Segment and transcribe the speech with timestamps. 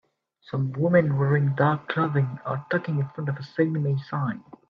[0.41, 4.43] Some women wearing dark clothing are talking in front of a Sallie Mae sign.